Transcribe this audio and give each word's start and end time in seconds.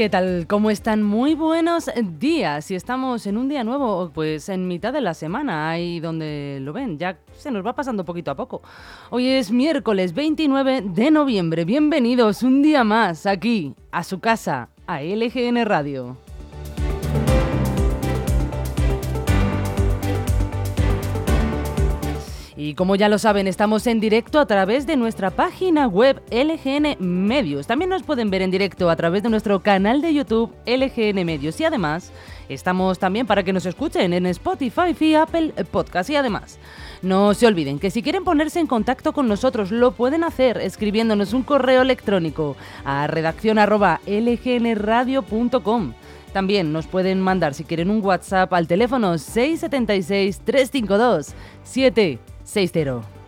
¿Qué 0.00 0.08
tal? 0.08 0.46
¿Cómo 0.48 0.70
están? 0.70 1.02
Muy 1.02 1.34
buenos 1.34 1.90
días. 2.18 2.70
Y 2.70 2.74
estamos 2.74 3.26
en 3.26 3.36
un 3.36 3.50
día 3.50 3.64
nuevo, 3.64 4.10
pues 4.14 4.48
en 4.48 4.66
mitad 4.66 4.94
de 4.94 5.02
la 5.02 5.12
semana, 5.12 5.68
ahí 5.68 6.00
donde 6.00 6.56
lo 6.62 6.72
ven, 6.72 6.96
ya 6.96 7.18
se 7.36 7.50
nos 7.50 7.66
va 7.66 7.74
pasando 7.74 8.02
poquito 8.02 8.30
a 8.30 8.34
poco. 8.34 8.62
Hoy 9.10 9.28
es 9.28 9.50
miércoles 9.50 10.14
29 10.14 10.84
de 10.86 11.10
noviembre. 11.10 11.66
Bienvenidos 11.66 12.42
un 12.42 12.62
día 12.62 12.82
más 12.82 13.26
aquí, 13.26 13.74
a 13.92 14.02
su 14.02 14.20
casa, 14.20 14.70
a 14.86 15.02
LGN 15.02 15.66
Radio. 15.66 16.16
Y 22.62 22.74
como 22.74 22.94
ya 22.94 23.08
lo 23.08 23.18
saben, 23.18 23.46
estamos 23.46 23.86
en 23.86 24.00
directo 24.00 24.38
a 24.38 24.44
través 24.44 24.86
de 24.86 24.98
nuestra 24.98 25.30
página 25.30 25.86
web 25.86 26.20
LGN 26.30 26.98
Medios. 26.98 27.66
También 27.66 27.88
nos 27.88 28.02
pueden 28.02 28.28
ver 28.28 28.42
en 28.42 28.50
directo 28.50 28.90
a 28.90 28.96
través 28.96 29.22
de 29.22 29.30
nuestro 29.30 29.60
canal 29.60 30.02
de 30.02 30.12
YouTube 30.12 30.52
LGN 30.66 31.24
Medios. 31.24 31.58
Y 31.58 31.64
además, 31.64 32.12
estamos 32.50 32.98
también 32.98 33.26
para 33.26 33.44
que 33.44 33.54
nos 33.54 33.64
escuchen 33.64 34.12
en 34.12 34.26
Spotify 34.26 34.94
y 35.00 35.14
Apple 35.14 35.54
Podcast. 35.70 36.10
Y 36.10 36.16
además, 36.16 36.58
no 37.00 37.32
se 37.32 37.46
olviden 37.46 37.78
que 37.78 37.90
si 37.90 38.02
quieren 38.02 38.24
ponerse 38.24 38.60
en 38.60 38.66
contacto 38.66 39.14
con 39.14 39.26
nosotros, 39.26 39.70
lo 39.70 39.92
pueden 39.92 40.22
hacer 40.22 40.58
escribiéndonos 40.58 41.32
un 41.32 41.44
correo 41.44 41.80
electrónico 41.80 42.58
a 42.84 43.06
redacción@lgnradio.com. 43.06 45.94
También 46.34 46.74
nos 46.74 46.86
pueden 46.86 47.22
mandar 47.22 47.54
si 47.54 47.64
quieren 47.64 47.88
un 47.88 48.04
WhatsApp 48.04 48.52
al 48.52 48.66
teléfono 48.66 49.16
676 49.16 50.42
352 50.44 51.32
7 51.62 52.18
6-0. 52.50 53.19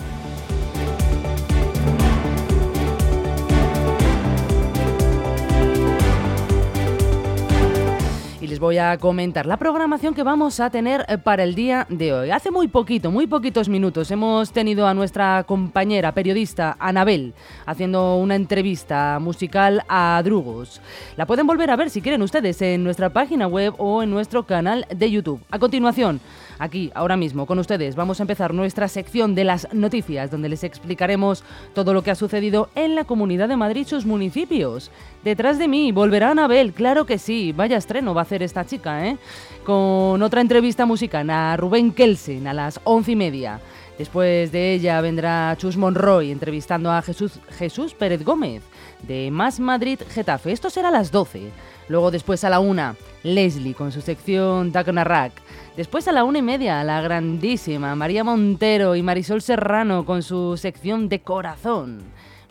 Les 8.53 8.61
voy 8.61 8.77
a 8.77 8.98
comentar 8.98 9.47
la 9.47 9.56
programación 9.56 10.12
que 10.12 10.22
vamos 10.22 10.61
a 10.61 10.69
tener 10.69 11.06
eh, 11.08 11.17
para 11.17 11.42
el 11.42 11.55
día 11.55 11.86
de 11.89 12.12
hoy. 12.12 12.31
Hace 12.31 12.50
muy 12.50 12.69
poquito, 12.69 13.11
muy 13.11 13.27
poquitos 13.27 13.67
minutos, 13.67 14.11
hemos 14.11 14.53
tenido 14.53 14.86
a 14.86 14.92
nuestra 14.92 15.44
compañera 15.44 16.12
periodista 16.12 16.77
Anabel 16.78 17.33
haciendo 17.64 18.17
una 18.17 18.36
entrevista 18.36 19.19
musical 19.22 19.83
a 19.89 20.20
Drugos. 20.22 20.83
La 21.17 21.25
pueden 21.25 21.47
volver 21.47 21.70
a 21.70 21.77
ver 21.77 21.89
si 21.89 22.03
quieren 22.03 22.20
ustedes 22.20 22.61
en 22.61 22.84
nuestra 22.84 23.09
página 23.09 23.47
web 23.47 23.72
o 23.78 24.03
en 24.03 24.11
nuestro 24.11 24.44
canal 24.44 24.84
de 24.94 25.11
YouTube. 25.11 25.41
A 25.50 25.59
continuación, 25.59 26.20
Aquí, 26.62 26.92
ahora 26.94 27.16
mismo, 27.16 27.44
con 27.47 27.59
ustedes, 27.59 27.97
vamos 27.97 28.20
a 28.20 28.22
empezar 28.22 28.55
nuestra 28.55 28.87
sección 28.87 29.34
de 29.34 29.42
las 29.42 29.66
noticias, 29.72 30.31
donde 30.31 30.48
les 30.48 30.62
explicaremos 30.62 31.42
todo 31.75 31.92
lo 31.92 32.03
que 32.03 32.12
ha 32.12 32.14
sucedido 32.14 32.70
en 32.77 32.94
la 32.94 33.03
Comunidad 33.03 33.48
de 33.48 33.56
Madrid 33.56 33.81
y 33.81 33.84
sus 33.84 34.06
municipios. 34.06 34.92
Detrás 35.25 35.59
de 35.59 35.69
mí, 35.69 35.92
volverá 35.92 36.31
Anabel, 36.31 36.73
claro 36.73 37.06
que 37.06 37.17
sí, 37.17 37.53
vaya 37.53 37.77
estreno 37.77 38.12
va 38.12 38.23
a 38.23 38.25
hacer 38.25 38.42
esta 38.42 38.67
chica, 38.67 39.06
¿eh? 39.06 39.19
Con 39.65 40.20
otra 40.20 40.41
entrevista 40.41 40.84
musical 40.84 41.31
a 41.31 41.56
Rubén 41.56 41.92
Kelsen 41.92 42.48
a 42.48 42.53
las 42.53 42.81
once 42.83 43.12
y 43.12 43.16
media. 43.16 43.60
Después 43.97 44.50
de 44.50 44.72
ella 44.72 45.00
vendrá 45.00 45.55
Chus 45.59 45.77
Monroy 45.77 46.33
entrevistando 46.33 46.91
a 46.91 47.03
Jesús, 47.03 47.38
Jesús 47.50 47.94
Pérez 47.94 48.25
Gómez 48.25 48.65
de 49.03 49.31
Más 49.31 49.60
Madrid 49.60 50.00
Getafe. 50.10 50.50
Esto 50.50 50.71
será 50.71 50.88
a 50.88 50.93
las 50.93 51.12
12. 51.12 51.50
Luego 51.89 52.10
después 52.10 52.43
a 52.43 52.50
la 52.50 52.59
una, 52.59 52.97
Leslie 53.22 53.75
con 53.75 53.93
su 53.93 54.00
sección 54.00 54.72
Rack. 54.72 55.34
Después 55.77 56.09
a 56.09 56.12
la 56.12 56.25
una 56.25 56.39
y 56.39 56.43
media, 56.43 56.83
la 56.83 57.00
grandísima 57.00 57.94
María 57.94 58.25
Montero 58.25 58.97
y 58.97 59.03
Marisol 59.03 59.41
Serrano 59.41 60.04
con 60.04 60.25
su 60.25 60.56
sección 60.56 61.09
de 61.09 61.21
corazón. 61.21 62.03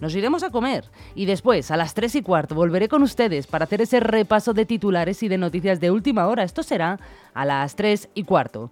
Nos 0.02 0.16
iremos 0.16 0.42
a 0.42 0.50
comer 0.50 0.86
y 1.14 1.26
después, 1.26 1.70
a 1.70 1.78
las 1.78 1.94
tres 1.94 2.16
y 2.16 2.24
cuarto, 2.24 2.56
volveré 2.56 2.90
con 2.90 3.04
ustedes 3.04 3.46
para 3.46 3.66
hacer 3.66 3.82
ese 3.82 4.00
repaso 4.00 4.52
de 4.54 4.66
titulares 4.66 5.22
y 5.22 5.28
de 5.28 5.38
noticias 5.38 5.80
de 5.80 5.92
última 5.92 6.28
hora. 6.28 6.42
Esto 6.44 6.64
será 6.64 7.00
a 7.36 7.46
las 7.46 7.76
tres 7.76 8.10
y 8.16 8.24
cuarto. 8.24 8.72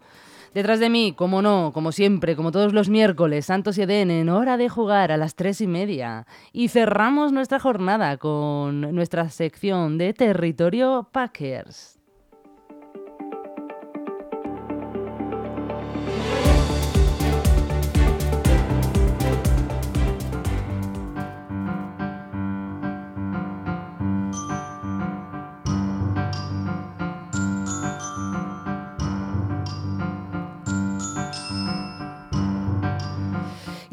Detrás 0.55 0.79
de 0.79 0.89
mí, 0.89 1.13
como 1.15 1.43
no, 1.43 1.69
como 1.71 1.91
siempre, 1.91 2.35
como 2.35 2.51
todos 2.51 2.73
los 2.73 2.89
miércoles, 2.89 3.45
Santos 3.45 3.77
y 3.77 3.83
Eden 3.83 4.09
en 4.09 4.29
hora 4.29 4.57
de 4.57 4.69
jugar 4.69 5.11
a 5.11 5.17
las 5.17 5.35
tres 5.35 5.61
y 5.61 5.67
media. 5.67 6.25
Y 6.51 6.69
cerramos 6.69 7.31
nuestra 7.31 7.59
jornada 7.59 8.17
con 8.17 8.81
nuestra 8.95 9.29
sección 9.29 9.99
de 9.99 10.15
Territorio 10.15 11.07
Packers. 11.11 11.98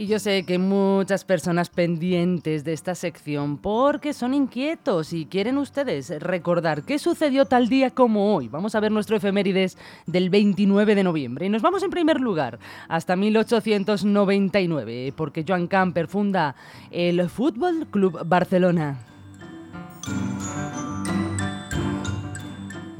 Yo 0.07 0.19
sé 0.19 0.45
que 0.45 0.59
muchas 0.59 1.25
personas 1.25 1.71
pendientes 1.71 2.65
de 2.65 2.73
esta 2.73 2.95
sección 2.95 3.59
porque 3.59 4.13
son 4.13 4.35
inquietos 4.35 5.13
y 5.13 5.27
quieren 5.27 5.59
ustedes 5.59 6.11
recordar 6.21 6.83
qué 6.83 6.99
sucedió 6.99 7.47
tal 7.47 7.69
día 7.69 7.91
como 7.91 8.35
hoy. 8.35 8.49
Vamos 8.49 8.75
a 8.75 8.81
ver 8.81 8.93
nuestro 8.93 9.17
efemérides 9.17 9.77
del 10.07 10.31
29 10.31 10.95
de 10.95 11.05
noviembre 11.05 11.47
y 11.47 11.49
nos 11.49 11.63
vamos 11.63 11.83
en 11.83 11.91
primer 11.91 12.21
lugar 12.21 12.59
hasta 12.89 13.17
1899 13.17 15.13
porque 15.17 15.45
Joan 15.47 15.67
Camper 15.67 16.07
funda 16.09 16.55
el 16.91 17.29
Fútbol 17.29 17.87
Club 17.91 18.21
Barcelona. 18.27 19.16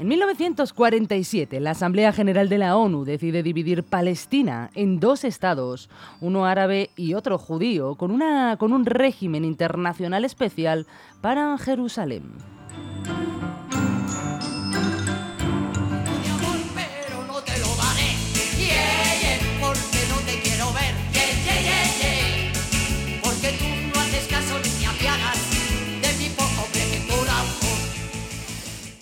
En 0.07 0.11
1947, 0.11 1.59
la 1.59 1.71
Asamblea 1.71 2.13
General 2.13 2.47
de 2.47 2.57
la 2.57 2.77
ONU 2.77 3.03
decide 3.03 3.43
dividir 3.43 3.83
Palestina 3.83 4.71
en 4.73 5.01
dos 5.01 5.25
estados, 5.25 5.89
uno 6.21 6.45
árabe 6.45 6.91
y 6.95 7.13
otro 7.13 7.37
judío, 7.37 7.95
con, 7.95 8.11
una, 8.11 8.55
con 8.55 8.71
un 8.71 8.85
régimen 8.85 9.43
internacional 9.43 10.23
especial 10.23 10.87
para 11.19 11.57
Jerusalén. 11.57 12.23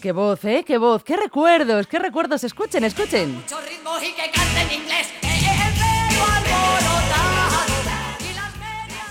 Qué 0.05 0.11
voz, 0.11 0.45
¿eh? 0.45 0.63
Qué 0.63 0.77
voz, 0.77 1.03
qué 1.03 1.17
recuerdos, 1.17 1.87
qué 1.87 1.97
recuerdos. 1.97 2.43
Escuchen, 2.43 2.83
escuchen. 2.83 3.43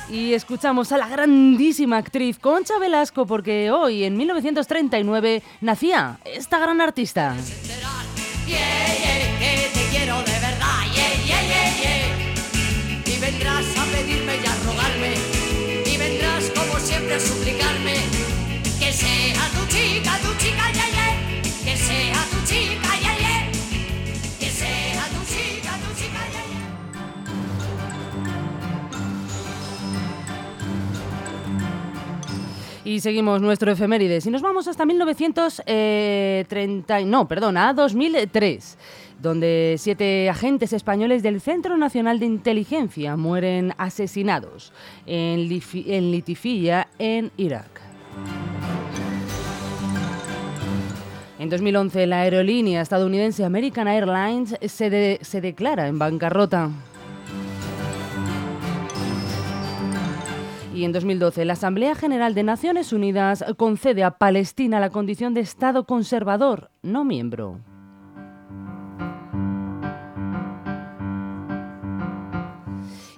Y 0.09 0.35
escuchamos 0.35 0.93
a 0.93 0.99
la 0.99 1.09
grandísima 1.09 1.97
actriz 1.97 2.39
Concha 2.39 2.79
Velasco 2.79 3.27
porque 3.27 3.73
hoy, 3.73 4.05
en 4.05 4.17
1939, 4.17 5.43
nacía 5.63 6.21
esta 6.25 6.61
gran 6.61 6.81
artista. 6.81 7.35
Y 32.85 33.01
seguimos 33.01 33.41
nuestro 33.41 33.73
efemérides 33.73 34.27
y 34.27 34.31
nos 34.31 34.43
vamos 34.43 34.69
hasta 34.69 34.85
1930, 34.85 35.65
eh, 35.67 37.05
no, 37.07 37.27
perdón, 37.27 37.57
a 37.57 37.73
2003 37.73 38.77
donde 39.23 39.77
siete 39.79 40.29
agentes 40.29 40.75
españoles 40.75 41.23
del 41.23 41.41
Centro 41.41 41.79
Nacional 41.79 42.19
de 42.19 42.27
Inteligencia 42.27 43.17
mueren 43.17 43.73
asesinados 43.79 44.73
en, 45.07 45.51
en 45.51 46.11
Litifilla, 46.11 46.89
en 46.99 47.31
Irak. 47.39 47.81
En 51.39 51.49
2011, 51.49 52.07
la 52.07 52.21
aerolínea 52.21 52.83
estadounidense 52.83 53.45
American 53.45 53.89
Airlines 53.89 54.57
se 54.61 55.41
declara 55.41 55.89
en 55.89 55.99
bancarrota. 55.99 56.71
Y 60.75 60.85
en 60.85 60.91
2012, 60.91 61.45
la 61.45 61.53
Asamblea 61.53 61.95
General 61.95 62.35
de 62.35 62.43
Naciones 62.43 62.93
Unidas 62.93 63.45
concede 63.57 64.03
a 64.03 64.19
Palestina 64.19 64.81
la 64.81 64.91
condición 64.91 65.33
de 65.33 65.41
Estado 65.41 65.87
conservador, 65.87 66.69
no 66.83 67.05
miembro. 67.05 67.61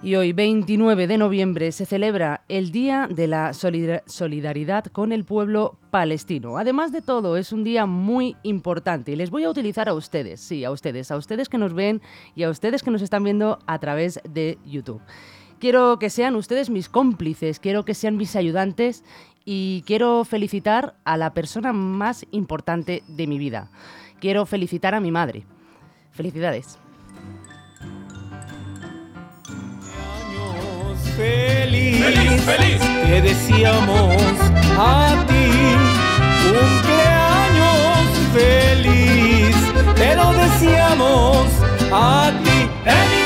Y 0.02 0.16
hoy, 0.16 0.34
29 0.34 1.06
de 1.06 1.16
noviembre, 1.16 1.72
se 1.72 1.86
celebra 1.86 2.44
el 2.48 2.72
Día 2.72 3.08
de 3.10 3.26
la 3.26 3.52
Solidaridad 3.54 4.84
con 4.84 5.10
el 5.10 5.24
pueblo 5.24 5.78
palestino. 5.90 6.58
Además 6.58 6.92
de 6.92 7.00
todo, 7.00 7.38
es 7.38 7.52
un 7.52 7.64
día 7.64 7.86
muy 7.86 8.36
importante 8.42 9.12
y 9.12 9.16
les 9.16 9.30
voy 9.30 9.44
a 9.44 9.50
utilizar 9.50 9.88
a 9.88 9.94
ustedes, 9.94 10.42
sí, 10.42 10.62
a 10.62 10.70
ustedes, 10.70 11.10
a 11.10 11.16
ustedes 11.16 11.48
que 11.48 11.56
nos 11.56 11.72
ven 11.72 12.02
y 12.34 12.42
a 12.42 12.50
ustedes 12.50 12.82
que 12.82 12.90
nos 12.90 13.00
están 13.00 13.24
viendo 13.24 13.58
a 13.66 13.78
través 13.78 14.20
de 14.28 14.58
YouTube. 14.66 15.00
Quiero 15.58 15.98
que 15.98 16.10
sean 16.10 16.36
ustedes 16.36 16.68
mis 16.68 16.88
cómplices, 16.88 17.60
quiero 17.60 17.84
que 17.84 17.94
sean 17.94 18.16
mis 18.16 18.36
ayudantes 18.36 19.04
y 19.44 19.84
quiero 19.86 20.24
felicitar 20.24 20.96
a 21.04 21.16
la 21.16 21.32
persona 21.32 21.72
más 21.72 22.26
importante 22.30 23.02
de 23.08 23.26
mi 23.26 23.38
vida. 23.38 23.70
Quiero 24.20 24.44
felicitar 24.44 24.94
a 24.94 25.00
mi 25.00 25.10
madre. 25.10 25.44
Felicidades. 26.12 26.78
Feliz, 31.16 32.04
feliz, 32.04 32.42
feliz. 32.42 32.80
Te 33.06 33.22
decíamos 33.22 34.22
a 34.76 35.24
ti 35.26 35.50
cumpleaños 36.44 38.06
feliz. 38.34 39.56
Te 39.94 40.16
lo 40.16 40.32
decíamos 40.32 41.46
a 41.90 42.32
ti 42.44 42.56
inglés. 42.86 43.25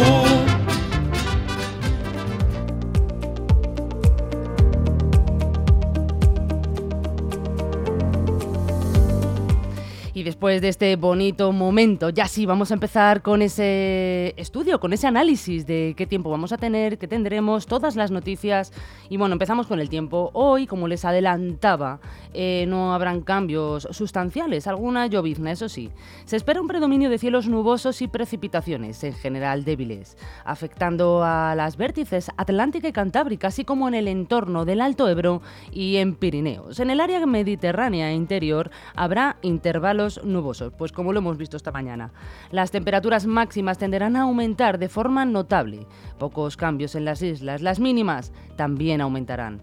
Y 10.21 10.23
después 10.23 10.61
de 10.61 10.69
este 10.69 10.95
bonito 10.97 11.51
momento, 11.51 12.11
ya 12.11 12.27
sí, 12.27 12.45
vamos 12.45 12.69
a 12.69 12.75
empezar 12.75 13.23
con 13.23 13.41
ese 13.41 14.35
estudio, 14.37 14.79
con 14.79 14.93
ese 14.93 15.07
análisis 15.07 15.65
de 15.65 15.95
qué 15.97 16.05
tiempo 16.05 16.29
vamos 16.29 16.51
a 16.51 16.57
tener, 16.57 16.99
qué 16.99 17.07
tendremos, 17.07 17.65
todas 17.65 17.95
las 17.95 18.11
noticias. 18.11 18.71
Y 19.09 19.17
bueno, 19.17 19.33
empezamos 19.33 19.65
con 19.65 19.79
el 19.79 19.89
tiempo. 19.89 20.29
Hoy, 20.33 20.67
como 20.67 20.87
les 20.87 21.05
adelantaba, 21.05 22.01
eh, 22.35 22.65
no 22.67 22.93
habrán 22.93 23.21
cambios 23.21 23.87
sustanciales, 23.89 24.67
alguna 24.67 25.07
llovizna, 25.07 25.51
eso 25.53 25.67
sí. 25.67 25.89
Se 26.25 26.35
espera 26.35 26.61
un 26.61 26.67
predominio 26.67 27.09
de 27.09 27.17
cielos 27.17 27.47
nubosos 27.47 28.03
y 28.03 28.07
precipitaciones, 28.07 29.03
en 29.03 29.13
general 29.13 29.65
débiles, 29.65 30.17
afectando 30.45 31.23
a 31.23 31.55
las 31.55 31.77
vértices 31.77 32.29
atlántica 32.37 32.87
y 32.87 32.93
cantábrica, 32.93 33.47
así 33.47 33.65
como 33.65 33.87
en 33.87 33.95
el 33.95 34.07
entorno 34.07 34.65
del 34.65 34.81
Alto 34.81 35.09
Ebro 35.09 35.41
y 35.71 35.97
en 35.97 36.13
Pirineos. 36.13 36.79
En 36.79 36.91
el 36.91 36.99
área 36.99 37.25
mediterránea 37.25 38.13
interior 38.13 38.69
habrá 38.95 39.37
intervalos 39.41 40.10
nubosos, 40.23 40.73
pues 40.77 40.91
como 40.91 41.13
lo 41.13 41.19
hemos 41.19 41.37
visto 41.37 41.57
esta 41.57 41.71
mañana. 41.71 42.11
Las 42.51 42.71
temperaturas 42.71 43.25
máximas 43.25 43.77
tenderán 43.77 44.15
a 44.15 44.21
aumentar 44.21 44.77
de 44.77 44.89
forma 44.89 45.25
notable. 45.25 45.85
Pocos 46.17 46.57
cambios 46.57 46.95
en 46.95 47.05
las 47.05 47.21
islas, 47.21 47.61
las 47.61 47.79
mínimas 47.79 48.31
también 48.55 49.01
aumentarán. 49.01 49.61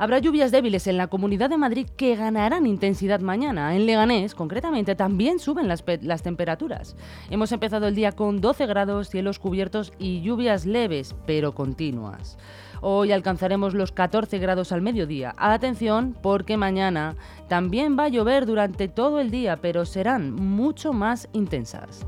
Habrá 0.00 0.18
lluvias 0.18 0.50
débiles 0.50 0.86
en 0.86 0.96
la 0.96 1.08
Comunidad 1.08 1.50
de 1.50 1.58
Madrid 1.58 1.86
que 1.94 2.16
ganarán 2.16 2.66
intensidad 2.66 3.20
mañana. 3.20 3.76
En 3.76 3.84
Leganés, 3.84 4.34
concretamente, 4.34 4.94
también 4.94 5.38
suben 5.38 5.68
las, 5.68 5.84
las, 6.00 6.22
temperaturas. 6.22 6.96
Hemos 7.28 7.52
empezado 7.52 7.86
el 7.86 7.94
día 7.94 8.12
con 8.12 8.40
12 8.40 8.64
grados, 8.64 9.10
cielos 9.10 9.38
cubiertos 9.38 9.92
y 9.98 10.22
lluvias 10.22 10.64
leves, 10.64 11.14
pero 11.26 11.54
continuas. 11.54 12.38
Hoy 12.80 13.12
alcanzaremos 13.12 13.74
los 13.74 13.92
14 13.92 14.38
grados 14.38 14.72
al 14.72 14.82
mediodía. 14.82 15.34
Atención 15.36 16.16
porque 16.22 16.56
mañana 16.56 17.16
también 17.48 17.98
va 17.98 18.04
a 18.04 18.08
llover 18.08 18.46
durante 18.46 18.88
todo 18.88 19.20
el 19.20 19.30
día, 19.30 19.58
pero 19.60 19.84
serán 19.84 20.34
mucho 20.34 20.92
más 20.92 21.28
intensas. 21.32 22.06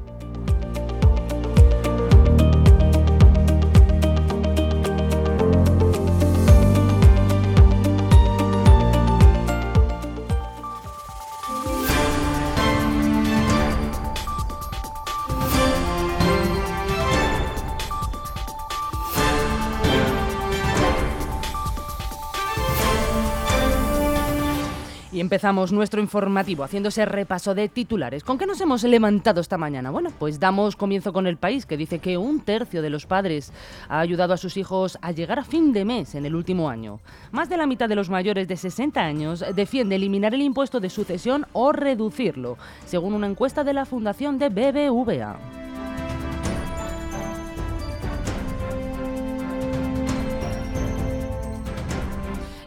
Empezamos 25.32 25.72
nuestro 25.72 26.02
informativo 26.02 26.62
haciendo 26.62 26.90
ese 26.90 27.06
repaso 27.06 27.54
de 27.54 27.70
titulares. 27.70 28.22
¿Con 28.22 28.36
qué 28.36 28.44
nos 28.44 28.60
hemos 28.60 28.84
levantado 28.84 29.40
esta 29.40 29.56
mañana? 29.56 29.90
Bueno, 29.90 30.10
pues 30.18 30.38
damos 30.38 30.76
comienzo 30.76 31.14
con 31.14 31.26
el 31.26 31.38
país, 31.38 31.64
que 31.64 31.78
dice 31.78 32.00
que 32.00 32.18
un 32.18 32.40
tercio 32.40 32.82
de 32.82 32.90
los 32.90 33.06
padres 33.06 33.50
ha 33.88 34.00
ayudado 34.00 34.34
a 34.34 34.36
sus 34.36 34.58
hijos 34.58 34.98
a 35.00 35.10
llegar 35.10 35.38
a 35.38 35.44
fin 35.44 35.72
de 35.72 35.86
mes 35.86 36.14
en 36.16 36.26
el 36.26 36.34
último 36.34 36.68
año. 36.68 37.00
Más 37.30 37.48
de 37.48 37.56
la 37.56 37.66
mitad 37.66 37.88
de 37.88 37.94
los 37.94 38.10
mayores 38.10 38.46
de 38.46 38.58
60 38.58 39.00
años 39.00 39.42
defiende 39.54 39.96
eliminar 39.96 40.34
el 40.34 40.42
impuesto 40.42 40.80
de 40.80 40.90
sucesión 40.90 41.46
o 41.54 41.72
reducirlo, 41.72 42.58
según 42.84 43.14
una 43.14 43.26
encuesta 43.26 43.64
de 43.64 43.72
la 43.72 43.86
Fundación 43.86 44.38
de 44.38 44.50
BBVA. 44.50 45.61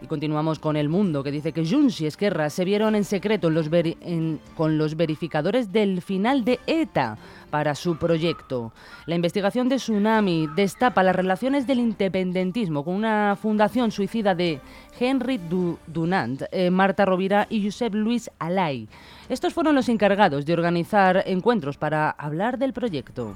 Y 0.06 0.08
continuamos 0.08 0.60
con 0.60 0.78
El 0.78 0.88
Mundo, 0.88 1.24
que 1.24 1.32
dice 1.32 1.52
que 1.52 1.66
Junts 1.66 2.00
y 2.00 2.06
Esquerra 2.06 2.52
se 2.52 2.64
vieron 2.64 2.94
en 2.94 3.04
secreto 3.06 3.50
con 4.56 4.78
los 4.78 4.96
verificadores 4.96 5.72
del 5.72 6.04
final 6.04 6.46
de 6.46 6.60
ETA 6.68 7.18
para 7.50 7.74
su 7.74 7.98
proyecto. 7.98 8.72
La 9.08 9.16
investigación 9.16 9.68
de 9.68 9.78
Tsunami 9.78 10.48
destapa 10.56 11.02
las 11.02 11.16
relaciones 11.16 11.66
del 11.66 11.80
independentismo 11.80 12.86
con 12.86 12.94
una 12.94 13.36
fundación 13.36 13.90
suicida 13.90 14.36
de 14.36 14.62
Henry 15.00 15.40
Dunant, 15.88 16.44
eh, 16.52 16.70
Marta 16.70 17.04
Rovira 17.04 17.48
y 17.50 17.64
Josep 17.64 17.96
Luis 17.96 18.30
Alay. 18.38 18.88
Estos 19.28 19.56
fueron 19.56 19.74
los 19.74 19.90
encargados 19.90 20.46
de 20.46 20.54
organizar 20.54 21.24
encuentros 21.26 21.80
para 21.80 22.12
hablar 22.12 22.60
del 22.60 22.74
proyecto. 22.74 23.34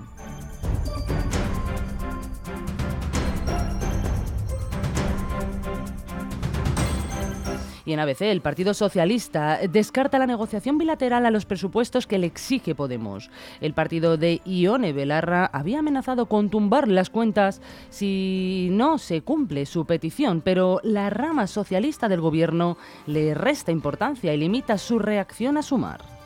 Y 7.90 7.94
en 7.94 8.00
ABC, 8.00 8.22
el 8.22 8.42
Partido 8.42 8.76
Socialista 8.76 9.62
descarta 9.68 10.20
la 10.20 10.28
negociación 10.28 10.78
bilateral 10.78 11.26
a 11.26 11.32
los 11.32 11.46
presupuestos 11.46 12.06
que 12.06 12.20
le 12.20 12.28
exige 12.28 12.76
Podemos. 12.76 13.32
El 13.62 13.74
partido 13.74 14.16
de 14.16 14.44
Ione 14.46 14.94
Belarra 14.94 15.50
había 15.52 15.80
amenazado 15.80 16.28
con 16.28 16.52
tumbar 16.52 16.88
las 16.88 17.10
cuentas 17.10 17.64
si 17.90 18.68
no 18.70 19.00
se 19.00 19.22
cumple 19.22 19.66
su 19.66 19.88
petición, 19.88 20.42
pero 20.42 20.82
la 20.84 21.10
rama 21.10 21.48
socialista 21.48 22.08
del 22.08 22.22
gobierno 22.22 22.78
le 23.08 23.34
resta 23.34 23.72
importancia 23.72 24.36
y 24.36 24.38
limita 24.38 24.78
su 24.78 25.00
reacción 25.00 25.58
a 25.58 25.64
sumar. 25.64 26.19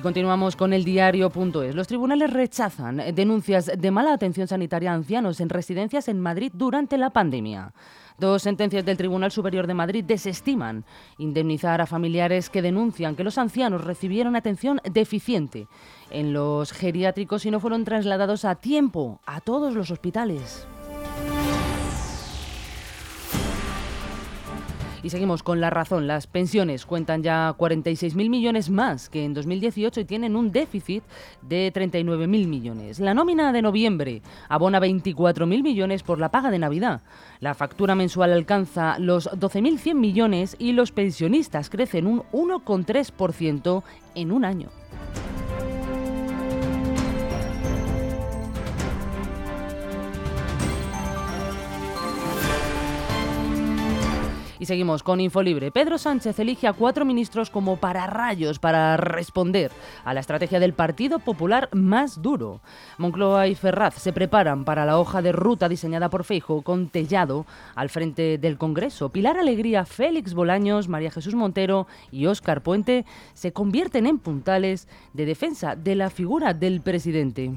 Y 0.00 0.02
continuamos 0.02 0.56
con 0.56 0.72
el 0.72 0.82
diario.es. 0.82 1.74
Los 1.74 1.86
tribunales 1.86 2.32
rechazan 2.32 3.02
denuncias 3.14 3.70
de 3.76 3.90
mala 3.90 4.14
atención 4.14 4.48
sanitaria 4.48 4.92
a 4.92 4.94
ancianos 4.94 5.40
en 5.40 5.50
residencias 5.50 6.08
en 6.08 6.18
Madrid 6.18 6.50
durante 6.54 6.96
la 6.96 7.10
pandemia. 7.10 7.74
Dos 8.16 8.40
sentencias 8.40 8.82
del 8.86 8.96
Tribunal 8.96 9.30
Superior 9.30 9.66
de 9.66 9.74
Madrid 9.74 10.02
desestiman 10.02 10.86
indemnizar 11.18 11.82
a 11.82 11.86
familiares 11.86 12.48
que 12.48 12.62
denuncian 12.62 13.14
que 13.14 13.24
los 13.24 13.36
ancianos 13.36 13.84
recibieron 13.84 14.36
atención 14.36 14.80
deficiente 14.90 15.68
en 16.08 16.32
los 16.32 16.72
geriátricos 16.72 17.44
y 17.44 17.50
no 17.50 17.60
fueron 17.60 17.84
trasladados 17.84 18.46
a 18.46 18.54
tiempo 18.54 19.20
a 19.26 19.42
todos 19.42 19.74
los 19.74 19.90
hospitales. 19.90 20.66
Y 25.02 25.10
seguimos 25.10 25.42
con 25.42 25.60
la 25.60 25.70
razón. 25.70 26.06
Las 26.06 26.26
pensiones 26.26 26.84
cuentan 26.84 27.22
ya 27.22 27.54
46.000 27.56 28.28
millones 28.28 28.68
más 28.68 29.08
que 29.08 29.24
en 29.24 29.32
2018 29.32 30.00
y 30.00 30.04
tienen 30.04 30.36
un 30.36 30.52
déficit 30.52 31.02
de 31.42 31.72
39.000 31.72 32.26
millones. 32.46 33.00
La 33.00 33.14
nómina 33.14 33.52
de 33.52 33.62
noviembre 33.62 34.22
abona 34.48 34.78
24.000 34.78 35.62
millones 35.62 36.02
por 36.02 36.18
la 36.18 36.30
paga 36.30 36.50
de 36.50 36.58
Navidad. 36.58 37.00
La 37.40 37.54
factura 37.54 37.94
mensual 37.94 38.32
alcanza 38.32 38.98
los 38.98 39.30
12.100 39.30 39.94
millones 39.94 40.56
y 40.58 40.72
los 40.72 40.92
pensionistas 40.92 41.70
crecen 41.70 42.06
un 42.06 42.22
1,3% 42.32 43.82
en 44.14 44.32
un 44.32 44.44
año. 44.44 44.68
Y 54.60 54.66
seguimos 54.66 55.02
con 55.02 55.20
Infolibre. 55.20 55.70
Pedro 55.70 55.96
Sánchez 55.96 56.38
elige 56.38 56.66
a 56.66 56.74
cuatro 56.74 57.06
ministros 57.06 57.48
como 57.48 57.78
pararrayos 57.78 58.58
para 58.58 58.98
responder 58.98 59.72
a 60.04 60.12
la 60.12 60.20
estrategia 60.20 60.60
del 60.60 60.74
Partido 60.74 61.18
Popular 61.18 61.70
más 61.72 62.20
duro. 62.20 62.60
Moncloa 62.98 63.48
y 63.48 63.54
Ferraz 63.54 63.94
se 63.94 64.12
preparan 64.12 64.66
para 64.66 64.84
la 64.84 64.98
hoja 64.98 65.22
de 65.22 65.32
ruta 65.32 65.66
diseñada 65.66 66.10
por 66.10 66.24
Feijo 66.24 66.60
con 66.60 66.90
Tellado 66.90 67.46
al 67.74 67.88
frente 67.88 68.36
del 68.36 68.58
Congreso. 68.58 69.08
Pilar 69.08 69.38
Alegría, 69.38 69.86
Félix 69.86 70.34
Bolaños, 70.34 70.88
María 70.88 71.10
Jesús 71.10 71.34
Montero 71.34 71.86
y 72.12 72.26
Óscar 72.26 72.62
Puente 72.62 73.06
se 73.32 73.54
convierten 73.54 74.04
en 74.04 74.18
puntales 74.18 74.88
de 75.14 75.24
defensa 75.24 75.74
de 75.74 75.94
la 75.94 76.10
figura 76.10 76.52
del 76.52 76.82
presidente. 76.82 77.54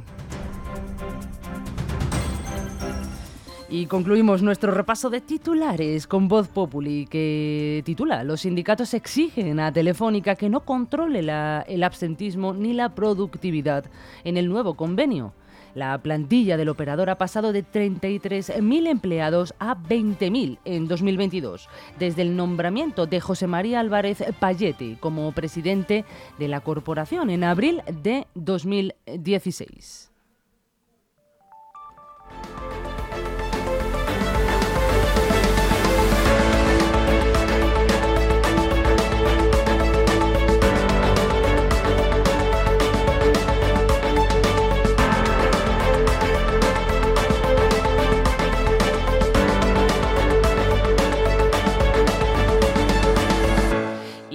Y 3.75 3.88
concluimos 3.88 4.44
nuestro 4.44 4.72
repaso 4.72 5.10
de 5.10 5.20
titulares 5.20 6.06
con 6.06 6.27
Voz 6.27 6.48
Populi, 6.48 7.08
que 7.08 7.82
titula 7.84 8.24
Los 8.24 8.42
sindicatos 8.42 8.94
exigen 8.94 9.60
a 9.60 9.74
Telefónica 9.74 10.36
que 10.36 10.48
no 10.48 10.60
controle 10.60 11.22
el 11.22 11.84
absentismo 11.84 12.53
ni 12.53 12.74
la 12.74 12.94
productividad 12.94 13.86
en 14.24 14.38
el 14.38 14.48
nuevo 14.48 14.75
convenio. 14.75 15.34
La 15.74 15.98
plantilla 16.03 16.56
del 16.56 16.70
operador 16.70 17.10
ha 17.10 17.18
pasado 17.18 17.51
de 17.51 17.65
33.000 17.65 18.88
empleados 18.88 19.56
a 19.58 19.75
20.000 19.75 20.60
en 20.65 20.88
2022, 20.88 21.68
desde 21.98 22.22
el 22.22 22.36
nombramiento 22.36 23.08
de 23.08 23.22
José 23.22 23.48
María 23.48 23.80
Álvarez 23.80 24.24
Payete 24.39 24.98
como 25.00 25.32
presidente 25.32 26.06
de 26.38 26.48
la 26.48 26.60
corporación 26.60 27.32
en 27.32 27.44
abril 27.44 27.82
de 28.03 28.27
2016. 28.36 30.12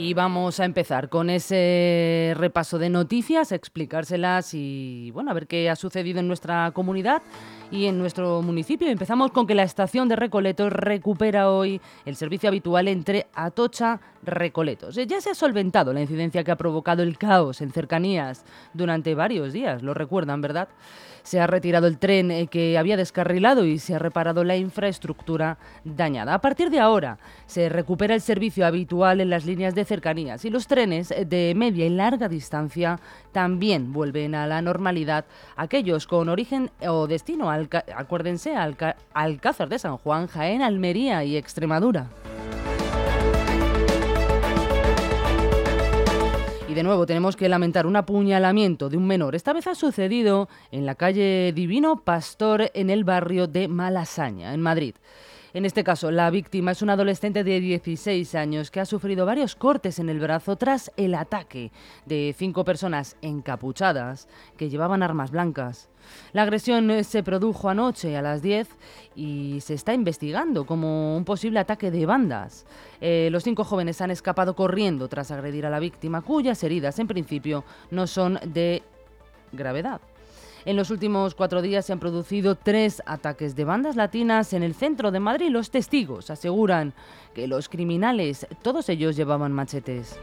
Y 0.09 0.15
vamos 0.15 0.59
a 0.59 0.65
empezar 0.65 1.11
con 1.11 1.29
ese 1.29 2.33
repaso 2.35 2.79
de 2.79 2.89
noticias, 2.89 3.53
explicárselas 3.53 4.55
y 4.55 5.11
bueno, 5.11 5.31
a 5.31 5.35
ver 5.35 5.47
qué 5.47 5.69
ha 5.69 5.77
sucedido 5.77 6.19
en 6.19 6.29
nuestra 6.29 6.71
comunidad 6.73 7.21
y 7.71 7.87
en 7.87 7.99
nuestro 7.99 8.43
municipio. 8.43 8.89
Empezamos 8.89 9.31
con 9.31 9.47
que 9.47 9.55
la 9.55 9.63
estación 9.63 10.09
de 10.09 10.17
Recoletos 10.17 10.73
recupera 10.73 11.51
hoy 11.51 11.81
el 12.05 12.17
servicio 12.17 12.49
habitual 12.49 12.89
entre 12.89 13.27
Atocha 13.35 14.01
Recoletos. 14.23 14.95
Ya 14.95 15.21
se 15.21 15.31
ha 15.31 15.35
solventado 15.35 15.93
la 15.93 16.01
incidencia 16.01 16.45
que 16.45 16.51
ha 16.51 16.57
provocado 16.57 17.03
el 17.03 17.19
caos 17.19 17.61
en 17.61 17.71
cercanías 17.71 18.45
durante 18.75 19.15
varios 19.15 19.53
días, 19.53 19.83
lo 19.83 19.95
recuerdan, 19.95 20.41
¿verdad? 20.41 20.69
Se 21.23 21.41
ha 21.41 21.47
retirado 21.47 21.87
el 21.87 21.99
tren 21.99 22.31
eh, 22.31 22.47
que 22.47 22.79
había 22.79 22.97
descarrilado 22.97 23.65
y 23.67 23.79
se 23.79 23.95
ha 23.95 23.99
reparado 23.99 24.45
la 24.45 24.57
infraestructura 24.57 25.59
dañada. 25.85 26.33
A 26.33 26.41
partir 26.41 26.71
de 26.71 26.81
ahora 26.81 27.19
se 27.47 27.69
recupera 27.69 28.15
el 28.15 28.23
servicio 28.23 28.65
habitual 28.67 29.21
en 29.21 29.29
las 29.29 29.45
líneas 29.45 29.75
de 29.75 29.85
cercanías 29.85 30.45
y 30.47 30.51
los 30.51 30.67
trenes 30.67 31.13
de 31.27 31.53
media 31.55 31.85
y 31.85 31.91
larga 31.91 32.29
distancia 32.29 32.99
también 33.33 33.93
vuelven 33.93 34.35
a 34.35 34.47
la 34.47 34.63
normalidad. 34.63 35.27
Aquellos 35.57 36.07
con 36.07 36.31
origen 36.31 36.71
o 36.87 37.07
destino, 37.07 37.51
acuérdense, 37.97 38.55
al 38.55 38.77
Alcázar 39.13 39.69
de 39.69 39.79
San 39.79 39.97
Juan, 39.97 40.27
Jaén, 40.27 40.63
Almería 40.63 41.25
y 41.25 41.37
Extremadura. 41.37 42.09
de 46.79 46.85
nuevo 46.85 47.07
tenemos 47.07 47.35
que 47.35 47.49
lamentar 47.49 47.87
un 47.89 47.97
apuñalamiento 47.97 48.89
de 48.89 48.97
un 48.97 49.05
menor. 49.05 49.35
Esta 49.35 49.53
vez 49.53 49.67
ha 49.67 49.75
sucedido 49.75 50.49
en 50.71 50.87
la 50.87 50.95
calle 50.95 51.53
Divino 51.53 52.05
Pastor 52.05 52.71
en 52.73 52.89
el 52.89 53.03
barrio 53.03 53.49
de 53.49 53.67
Malasaña, 53.67 54.55
en 54.55 54.61
Madrid. 54.61 54.95
En 55.55 55.65
este 55.65 55.83
caso, 55.83 56.11
la 56.11 56.29
víctima 56.29 56.73
es 56.73 56.83
un 56.83 56.91
adolescente 56.91 57.43
de 57.43 57.61
16 57.61 58.35
años 58.35 58.71
que 58.71 58.81
ha 58.81 58.85
sufrido 58.85 59.25
varios 59.25 59.57
cortes 59.57 59.99
en 59.99 60.11
el 60.11 60.21
brazo 60.21 60.57
tras 60.57 60.93
el 60.99 61.15
ataque 61.15 61.73
de 62.05 62.35
cinco 62.37 62.65
personas 62.65 63.17
encapuchadas 63.23 64.29
que 64.59 64.69
llevaban 64.69 65.03
armas 65.03 65.31
blancas. 65.31 65.89
La 66.35 66.43
agresión 66.43 67.03
se 67.03 67.23
produjo 67.23 67.71
anoche 67.71 68.15
a 68.17 68.23
las 68.23 68.43
10 68.43 68.69
y 69.17 69.59
se 69.63 69.73
está 69.73 69.95
investigando 69.95 70.67
como 70.67 71.17
un 71.17 71.25
posible 71.25 71.61
ataque 71.61 71.91
de 71.91 72.05
bandas. 72.05 72.67
Eh, 73.01 73.29
los 73.33 73.43
cinco 73.43 73.65
jóvenes 73.65 74.03
han 74.03 74.11
escapado 74.11 74.55
corriendo 74.55 75.09
tras 75.09 75.31
agredir 75.31 75.65
a 75.65 75.71
la 75.71 75.81
víctima, 75.81 76.21
cuyas 76.21 76.63
heridas 76.63 76.99
en 76.99 77.07
principio 77.07 77.65
no 77.91 78.07
son 78.07 78.39
de 78.45 78.83
gravedad. 79.53 80.03
En 80.69 80.77
los 80.77 80.91
últimos 80.91 81.35
cuatro 81.35 81.63
días 81.63 81.87
se 81.87 81.95
han 81.95 81.99
producido 81.99 82.55
tres 82.55 83.03
ataques 83.07 83.57
de 83.57 83.65
bandas 83.65 83.97
latinas 83.97 84.53
en 84.53 84.63
el 84.63 84.75
centro 84.75 85.11
de 85.11 85.19
Madrid. 85.19 85.49
Los 85.49 85.71
testigos 85.71 86.29
aseguran 86.29 86.93
que 87.35 87.47
los 87.47 87.71
criminales, 87.71 88.47
todos 88.61 88.91
ellos 88.91 89.17
llevaban 89.17 89.51
machetes. 89.51 90.21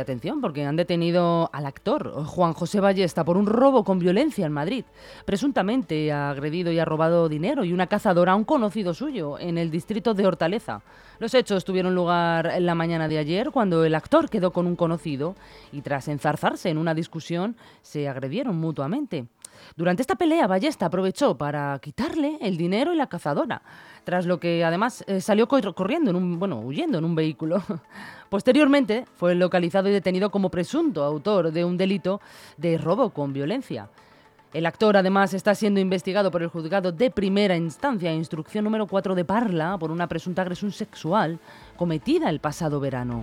Atención 0.00 0.40
porque 0.40 0.64
han 0.64 0.76
detenido 0.76 1.50
al 1.52 1.66
actor 1.66 2.24
Juan 2.24 2.52
José 2.52 2.80
Ballesta 2.80 3.24
por 3.24 3.36
un 3.36 3.46
robo 3.46 3.84
con 3.84 3.98
violencia 3.98 4.46
en 4.46 4.52
Madrid. 4.52 4.84
Presuntamente 5.24 6.12
ha 6.12 6.30
agredido 6.30 6.72
y 6.72 6.78
ha 6.78 6.84
robado 6.84 7.28
dinero 7.28 7.64
y 7.64 7.72
una 7.72 7.86
cazadora 7.86 8.32
a 8.32 8.36
un 8.36 8.44
conocido 8.44 8.94
suyo 8.94 9.38
en 9.38 9.58
el 9.58 9.70
distrito 9.70 10.14
de 10.14 10.26
Hortaleza. 10.26 10.82
Los 11.18 11.34
hechos 11.34 11.64
tuvieron 11.64 11.94
lugar 11.94 12.46
en 12.46 12.66
la 12.66 12.74
mañana 12.74 13.08
de 13.08 13.18
ayer 13.18 13.50
cuando 13.50 13.84
el 13.84 13.94
actor 13.94 14.30
quedó 14.30 14.52
con 14.52 14.66
un 14.66 14.76
conocido 14.76 15.36
y 15.72 15.82
tras 15.82 16.08
enzarzarse 16.08 16.70
en 16.70 16.78
una 16.78 16.94
discusión 16.94 17.56
se 17.82 18.08
agredieron 18.08 18.56
mutuamente. 18.56 19.26
Durante 19.76 20.02
esta 20.02 20.16
pelea, 20.16 20.46
Ballesta 20.46 20.86
aprovechó 20.86 21.36
para 21.36 21.78
quitarle 21.80 22.38
el 22.40 22.56
dinero 22.56 22.92
y 22.92 22.96
la 22.96 23.08
cazadora, 23.08 23.62
tras 24.04 24.26
lo 24.26 24.40
que 24.40 24.64
además 24.64 25.04
eh, 25.06 25.20
salió 25.20 25.48
corriendo, 25.48 26.10
en 26.10 26.16
un, 26.16 26.38
bueno, 26.38 26.60
huyendo 26.60 26.98
en 26.98 27.04
un 27.04 27.14
vehículo. 27.14 27.62
Posteriormente 28.28 29.06
fue 29.14 29.34
localizado 29.34 29.88
y 29.88 29.92
detenido 29.92 30.30
como 30.30 30.50
presunto 30.50 31.02
autor 31.04 31.52
de 31.52 31.64
un 31.64 31.76
delito 31.76 32.20
de 32.56 32.78
robo 32.78 33.10
con 33.10 33.32
violencia. 33.32 33.88
El 34.52 34.66
actor 34.66 34.96
además 34.96 35.32
está 35.32 35.54
siendo 35.54 35.78
investigado 35.78 36.32
por 36.32 36.42
el 36.42 36.48
juzgado 36.48 36.90
de 36.90 37.12
primera 37.12 37.56
instancia, 37.56 38.12
instrucción 38.12 38.64
número 38.64 38.88
4 38.88 39.14
de 39.14 39.24
Parla, 39.24 39.78
por 39.78 39.92
una 39.92 40.08
presunta 40.08 40.42
agresión 40.42 40.72
sexual 40.72 41.38
cometida 41.76 42.28
el 42.28 42.40
pasado 42.40 42.80
verano. 42.80 43.22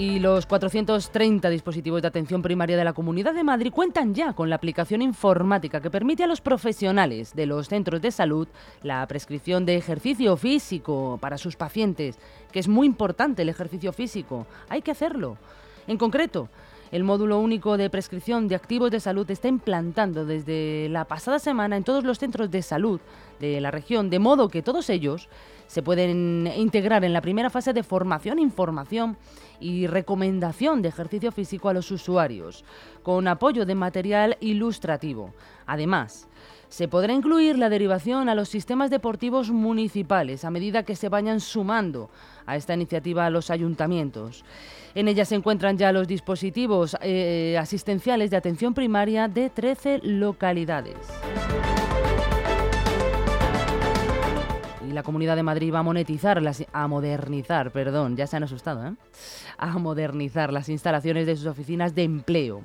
Y 0.00 0.18
los 0.18 0.46
430 0.46 1.50
dispositivos 1.50 2.00
de 2.00 2.08
atención 2.08 2.40
primaria 2.40 2.78
de 2.78 2.84
la 2.84 2.94
Comunidad 2.94 3.34
de 3.34 3.44
Madrid 3.44 3.70
cuentan 3.70 4.14
ya 4.14 4.32
con 4.32 4.48
la 4.48 4.56
aplicación 4.56 5.02
informática 5.02 5.82
que 5.82 5.90
permite 5.90 6.24
a 6.24 6.26
los 6.26 6.40
profesionales 6.40 7.34
de 7.34 7.44
los 7.44 7.68
centros 7.68 8.00
de 8.00 8.10
salud 8.10 8.48
la 8.82 9.06
prescripción 9.06 9.66
de 9.66 9.76
ejercicio 9.76 10.38
físico 10.38 11.18
para 11.20 11.36
sus 11.36 11.54
pacientes, 11.56 12.18
que 12.50 12.60
es 12.60 12.66
muy 12.66 12.86
importante 12.86 13.42
el 13.42 13.50
ejercicio 13.50 13.92
físico, 13.92 14.46
hay 14.70 14.80
que 14.80 14.90
hacerlo. 14.90 15.36
En 15.86 15.98
concreto, 15.98 16.48
el 16.90 17.04
módulo 17.04 17.38
único 17.38 17.76
de 17.76 17.90
prescripción 17.90 18.48
de 18.48 18.56
activos 18.56 18.90
de 18.90 19.00
salud 19.00 19.30
está 19.30 19.48
implantando 19.48 20.26
desde 20.26 20.88
la 20.88 21.04
pasada 21.04 21.38
semana 21.38 21.76
en 21.76 21.84
todos 21.84 22.04
los 22.04 22.18
centros 22.18 22.50
de 22.50 22.62
salud 22.62 23.00
de 23.38 23.60
la 23.60 23.70
región, 23.70 24.10
de 24.10 24.18
modo 24.18 24.48
que 24.48 24.62
todos 24.62 24.90
ellos 24.90 25.28
se 25.66 25.82
pueden 25.82 26.50
integrar 26.56 27.04
en 27.04 27.12
la 27.12 27.20
primera 27.20 27.48
fase 27.48 27.72
de 27.72 27.84
formación, 27.84 28.40
información 28.40 29.16
y 29.60 29.86
recomendación 29.86 30.82
de 30.82 30.88
ejercicio 30.88 31.30
físico 31.30 31.68
a 31.68 31.74
los 31.74 31.90
usuarios, 31.92 32.64
con 33.04 33.28
apoyo 33.28 33.64
de 33.64 33.76
material 33.76 34.36
ilustrativo. 34.40 35.32
Además, 35.66 36.28
Se 36.70 36.86
podrá 36.86 37.12
incluir 37.12 37.58
la 37.58 37.68
derivación 37.68 38.28
a 38.28 38.36
los 38.36 38.48
sistemas 38.48 38.90
deportivos 38.90 39.50
municipales 39.50 40.44
a 40.44 40.52
medida 40.52 40.84
que 40.84 40.94
se 40.94 41.08
vayan 41.08 41.40
sumando 41.40 42.10
a 42.46 42.54
esta 42.54 42.74
iniciativa 42.74 43.26
a 43.26 43.30
los 43.30 43.50
ayuntamientos. 43.50 44.44
En 44.94 45.08
ella 45.08 45.24
se 45.24 45.34
encuentran 45.34 45.76
ya 45.76 45.90
los 45.90 46.06
dispositivos 46.06 46.96
eh, 47.02 47.56
asistenciales 47.58 48.30
de 48.30 48.36
atención 48.36 48.72
primaria 48.72 49.26
de 49.26 49.50
13 49.50 49.98
localidades. 50.04 50.96
Y 54.88 54.92
la 54.92 55.02
Comunidad 55.02 55.34
de 55.34 55.42
Madrid 55.42 55.74
va 55.74 55.80
a 55.80 55.82
monetizar, 55.82 56.40
a 56.72 56.86
modernizar, 56.86 57.72
perdón, 57.72 58.16
ya 58.16 58.24
asustado, 58.24 58.86
¿eh? 58.86 58.94
a 59.58 59.78
modernizar 59.78 60.52
las 60.52 60.68
instalaciones 60.68 61.26
de 61.26 61.34
sus 61.34 61.46
oficinas 61.46 61.96
de 61.96 62.04
empleo. 62.04 62.62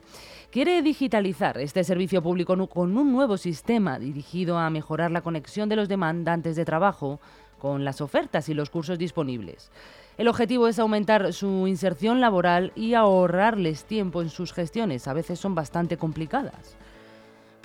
Quiere 0.56 0.82
digitalizar 0.82 1.58
este 1.58 1.84
servicio 1.84 2.24
público 2.24 2.56
con 2.70 2.98
un 2.98 3.12
nuevo 3.12 3.36
sistema 3.36 4.00
dirigido 4.00 4.58
a 4.58 4.70
mejorar 4.70 5.12
la 5.12 5.20
conexión 5.20 5.68
de 5.68 5.76
los 5.76 5.90
demandantes 5.90 6.56
de 6.56 6.64
trabajo 6.64 7.20
con 7.60 7.84
las 7.84 8.00
ofertas 8.00 8.48
y 8.48 8.54
los 8.54 8.70
cursos 8.70 8.98
disponibles. 8.98 9.70
El 10.18 10.30
objetivo 10.30 10.70
es 10.70 10.80
aumentar 10.80 11.34
su 11.34 11.68
inserción 11.68 12.22
laboral 12.22 12.72
y 12.74 12.94
ahorrarles 12.94 13.84
tiempo 13.84 14.22
en 14.22 14.30
sus 14.30 14.54
gestiones, 14.54 15.10
a 15.10 15.14
veces 15.14 15.42
son 15.42 15.56
bastante 15.56 15.98
complicadas. 15.98 16.78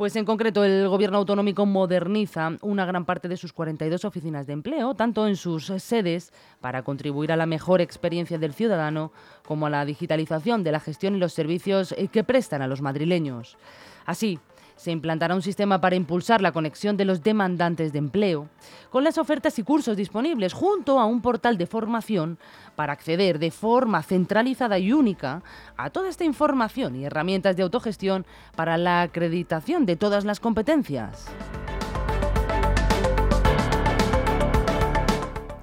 Pues 0.00 0.16
en 0.16 0.24
concreto 0.24 0.64
el 0.64 0.88
gobierno 0.88 1.18
autonómico 1.18 1.66
moderniza 1.66 2.52
una 2.62 2.86
gran 2.86 3.04
parte 3.04 3.28
de 3.28 3.36
sus 3.36 3.52
42 3.52 4.06
oficinas 4.06 4.46
de 4.46 4.54
empleo, 4.54 4.94
tanto 4.94 5.28
en 5.28 5.36
sus 5.36 5.66
sedes 5.76 6.32
para 6.62 6.82
contribuir 6.84 7.32
a 7.32 7.36
la 7.36 7.44
mejor 7.44 7.82
experiencia 7.82 8.38
del 8.38 8.54
ciudadano 8.54 9.12
como 9.44 9.66
a 9.66 9.70
la 9.70 9.84
digitalización 9.84 10.64
de 10.64 10.72
la 10.72 10.80
gestión 10.80 11.16
y 11.16 11.18
los 11.18 11.34
servicios 11.34 11.92
eh, 11.98 12.08
que 12.08 12.24
prestan 12.24 12.62
a 12.62 12.66
los 12.66 12.80
madrileños. 12.80 13.58
Así, 14.06 14.38
se 14.80 14.90
implantará 14.90 15.34
un 15.34 15.42
sistema 15.42 15.78
para 15.78 15.94
impulsar 15.94 16.40
la 16.40 16.52
conexión 16.52 16.96
de 16.96 17.04
los 17.04 17.22
demandantes 17.22 17.92
de 17.92 17.98
empleo 17.98 18.48
con 18.88 19.04
las 19.04 19.18
ofertas 19.18 19.58
y 19.58 19.62
cursos 19.62 19.94
disponibles 19.94 20.54
junto 20.54 20.98
a 20.98 21.04
un 21.04 21.20
portal 21.20 21.58
de 21.58 21.66
formación 21.66 22.38
para 22.76 22.94
acceder 22.94 23.38
de 23.38 23.50
forma 23.50 24.02
centralizada 24.02 24.78
y 24.78 24.94
única 24.94 25.42
a 25.76 25.90
toda 25.90 26.08
esta 26.08 26.24
información 26.24 26.96
y 26.96 27.04
herramientas 27.04 27.58
de 27.58 27.62
autogestión 27.62 28.24
para 28.56 28.78
la 28.78 29.02
acreditación 29.02 29.84
de 29.84 29.96
todas 29.96 30.24
las 30.24 30.40
competencias. 30.40 31.26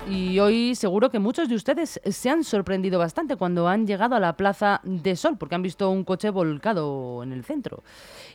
Y 0.10 0.40
hoy 0.40 0.74
seguro 0.76 1.10
que 1.10 1.20
muchos 1.20 1.50
de 1.50 1.56
ustedes 1.56 2.00
se 2.06 2.30
han 2.30 2.46
sorprendido 2.46 2.98
bastante 2.98 3.36
cuando 3.36 3.68
han 3.68 3.86
llegado 3.86 4.16
a 4.16 4.22
la 4.22 4.38
Plaza 4.38 4.80
de 4.84 5.18
Sol, 5.18 5.38
porque 5.38 5.56
han 5.56 5.62
visto 5.62 5.90
un 5.90 6.06
coche 6.06 6.30
volcado 6.30 7.24
en 7.24 7.34
el 7.34 7.44
centro. 7.44 7.84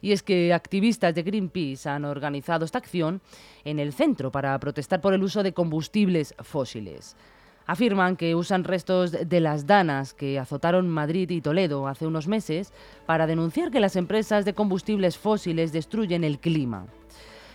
Y 0.02 0.12
es 0.12 0.22
que 0.22 0.52
activistas 0.52 1.14
de 1.14 1.22
Greenpeace 1.22 1.88
han 1.88 2.04
organizado 2.04 2.66
esta 2.66 2.76
acción 2.76 3.22
en 3.64 3.78
el 3.78 3.94
centro 3.94 4.30
para 4.30 4.58
protestar 4.60 5.00
por 5.00 5.14
el 5.14 5.22
uso 5.22 5.42
de 5.42 5.54
combustibles 5.54 6.34
fósiles. 6.40 7.16
Afirman 7.64 8.16
que 8.16 8.34
usan 8.34 8.64
restos 8.64 9.12
de 9.12 9.40
las 9.40 9.66
danas 9.66 10.12
que 10.12 10.38
azotaron 10.38 10.90
Madrid 10.90 11.30
y 11.30 11.40
Toledo 11.40 11.86
hace 11.86 12.06
unos 12.06 12.28
meses 12.28 12.70
para 13.06 13.26
denunciar 13.26 13.70
que 13.70 13.80
las 13.80 13.96
empresas 13.96 14.44
de 14.44 14.52
combustibles 14.52 15.16
fósiles 15.16 15.72
destruyen 15.72 16.22
el 16.22 16.38
clima. 16.38 16.86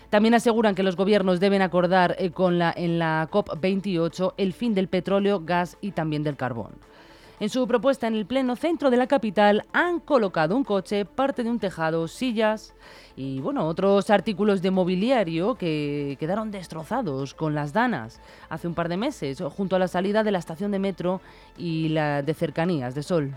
También 0.09 0.33
aseguran 0.33 0.73
que 0.73 0.83
los 0.83 0.95
gobiernos 0.95 1.39
deben 1.39 1.61
acordar 1.61 2.15
eh, 2.17 2.31
con 2.31 2.57
la, 2.57 2.73
en 2.75 2.97
la 2.97 3.27
COP28 3.29 4.33
el 4.37 4.53
fin 4.53 4.73
del 4.73 4.87
petróleo, 4.87 5.41
gas 5.41 5.77
y 5.81 5.91
también 5.91 6.23
del 6.23 6.37
carbón. 6.37 6.71
En 7.39 7.49
su 7.49 7.67
propuesta 7.67 8.07
en 8.07 8.15
el 8.15 8.25
pleno 8.25 8.55
centro 8.55 8.89
de 8.89 8.97
la 8.97 9.05
capital 9.05 9.63
han 9.71 9.99
colocado 9.99 10.55
un 10.55 10.63
coche, 10.63 11.05
parte 11.05 11.43
de 11.43 11.51
un 11.51 11.59
tejado, 11.59 12.07
sillas 12.07 12.73
y 13.15 13.41
bueno, 13.41 13.67
otros 13.67 14.09
artículos 14.09 14.63
de 14.63 14.71
mobiliario 14.71 15.53
que 15.53 16.17
quedaron 16.19 16.49
destrozados 16.49 17.35
con 17.35 17.53
las 17.53 17.73
danas 17.73 18.21
hace 18.49 18.67
un 18.67 18.73
par 18.73 18.89
de 18.89 18.97
meses 18.97 19.43
junto 19.55 19.75
a 19.75 19.79
la 19.79 19.87
salida 19.87 20.23
de 20.23 20.31
la 20.31 20.39
estación 20.39 20.71
de 20.71 20.79
metro 20.79 21.21
y 21.59 21.89
la 21.89 22.23
de 22.23 22.33
cercanías 22.33 22.95
de 22.95 23.03
Sol. 23.03 23.33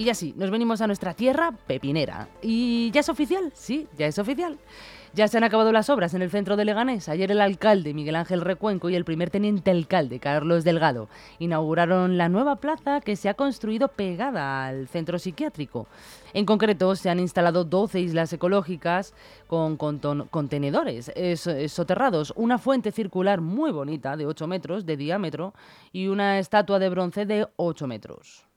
Y 0.00 0.04
ya 0.04 0.14
sí, 0.14 0.32
nos 0.34 0.50
venimos 0.50 0.80
a 0.80 0.86
nuestra 0.86 1.12
tierra 1.12 1.52
pepinera. 1.66 2.26
¿Y 2.40 2.90
ya 2.90 3.00
es 3.00 3.10
oficial? 3.10 3.52
Sí, 3.54 3.86
ya 3.98 4.06
es 4.06 4.18
oficial. 4.18 4.58
Ya 5.12 5.28
se 5.28 5.36
han 5.36 5.44
acabado 5.44 5.72
las 5.72 5.90
obras 5.90 6.14
en 6.14 6.22
el 6.22 6.30
centro 6.30 6.56
de 6.56 6.64
Leganés. 6.64 7.10
Ayer 7.10 7.30
el 7.30 7.42
alcalde 7.42 7.92
Miguel 7.92 8.16
Ángel 8.16 8.40
Recuenco 8.40 8.88
y 8.88 8.94
el 8.94 9.04
primer 9.04 9.28
teniente 9.28 9.70
alcalde 9.70 10.18
Carlos 10.18 10.64
Delgado 10.64 11.10
inauguraron 11.38 12.16
la 12.16 12.30
nueva 12.30 12.56
plaza 12.56 13.02
que 13.02 13.14
se 13.14 13.28
ha 13.28 13.34
construido 13.34 13.88
pegada 13.88 14.64
al 14.64 14.88
centro 14.88 15.18
psiquiátrico. 15.18 15.86
En 16.32 16.46
concreto, 16.46 16.96
se 16.96 17.10
han 17.10 17.20
instalado 17.20 17.64
12 17.64 18.00
islas 18.00 18.32
ecológicas 18.32 19.12
con, 19.48 19.76
contenedores 19.76 21.12
soterrados, 21.68 22.32
una 22.36 22.56
fuente 22.56 22.90
circular 22.90 23.42
muy 23.42 23.70
bonita 23.70 24.16
de 24.16 24.24
8 24.24 24.46
metros 24.46 24.86
de 24.86 24.96
diámetro 24.96 25.52
y 25.92 26.06
una 26.06 26.38
estatua 26.38 26.78
de 26.78 26.88
bronce 26.88 27.26
de 27.26 27.46
8 27.56 27.86
metros. 27.86 28.49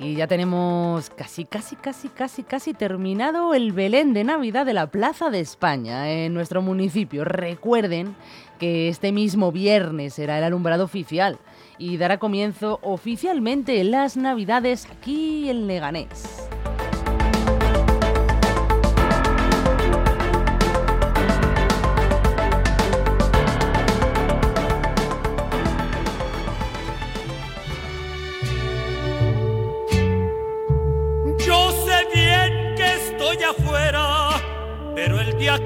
Y 0.00 0.14
ya 0.14 0.28
tenemos 0.28 1.10
casi, 1.10 1.44
casi, 1.44 1.74
casi, 1.74 2.08
casi, 2.08 2.44
casi 2.44 2.72
terminado 2.72 3.52
el 3.52 3.72
Belén 3.72 4.12
de 4.14 4.22
Navidad 4.22 4.64
de 4.64 4.72
la 4.72 4.86
Plaza 4.92 5.28
de 5.28 5.40
España 5.40 6.08
en 6.10 6.34
nuestro 6.34 6.62
municipio. 6.62 7.24
Recuerden 7.24 8.14
que 8.60 8.88
este 8.88 9.10
mismo 9.10 9.50
viernes 9.50 10.14
será 10.14 10.38
el 10.38 10.44
alumbrado 10.44 10.84
oficial 10.84 11.38
y 11.78 11.96
dará 11.96 12.18
comienzo 12.18 12.78
oficialmente 12.82 13.82
las 13.82 14.16
Navidades 14.16 14.86
aquí 14.90 15.50
en 15.50 15.66
Leganés. 15.66 16.47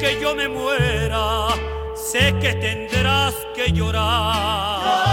Que 0.02 0.20
yo 0.20 0.34
me 0.34 0.48
muera, 0.48 1.46
sé 1.94 2.34
que 2.40 2.54
tendrás 2.54 3.36
que 3.54 3.70
llorar. 3.70 5.12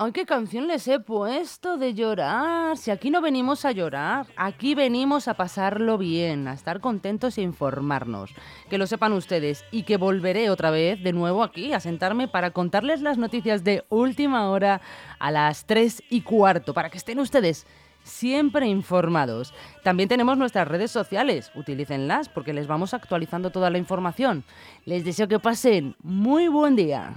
¡Ay! 0.00 0.12
¿Qué 0.12 0.26
canción 0.26 0.68
les 0.68 0.86
he 0.86 1.00
puesto 1.00 1.76
de 1.76 1.92
llorar? 1.92 2.76
Si 2.76 2.92
aquí 2.92 3.10
no 3.10 3.20
venimos 3.20 3.64
a 3.64 3.72
llorar, 3.72 4.28
aquí 4.36 4.76
venimos 4.76 5.26
a 5.26 5.34
pasarlo 5.34 5.98
bien, 5.98 6.46
a 6.46 6.52
estar 6.52 6.80
contentos 6.80 7.36
e 7.36 7.42
informarnos. 7.42 8.32
Que 8.70 8.78
lo 8.78 8.86
sepan 8.86 9.12
ustedes 9.12 9.64
y 9.72 9.82
que 9.82 9.96
volveré 9.96 10.50
otra 10.50 10.70
vez 10.70 11.02
de 11.02 11.12
nuevo 11.12 11.42
aquí 11.42 11.72
a 11.72 11.80
sentarme 11.80 12.28
para 12.28 12.52
contarles 12.52 13.00
las 13.00 13.18
noticias 13.18 13.64
de 13.64 13.84
última 13.88 14.48
hora 14.50 14.80
a 15.18 15.32
las 15.32 15.66
3 15.66 16.04
y 16.10 16.20
cuarto, 16.20 16.74
para 16.74 16.90
que 16.90 16.98
estén 16.98 17.18
ustedes 17.18 17.66
siempre 18.04 18.68
informados. 18.68 19.52
También 19.82 20.08
tenemos 20.08 20.38
nuestras 20.38 20.68
redes 20.68 20.92
sociales, 20.92 21.50
utilícenlas 21.56 22.28
porque 22.28 22.52
les 22.52 22.68
vamos 22.68 22.94
actualizando 22.94 23.50
toda 23.50 23.68
la 23.68 23.78
información. 23.78 24.44
Les 24.84 25.04
deseo 25.04 25.26
que 25.26 25.40
pasen 25.40 25.96
muy 26.04 26.46
buen 26.46 26.76
día 26.76 27.14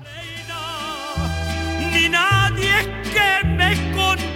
verme 3.44 3.76
con 3.94 4.31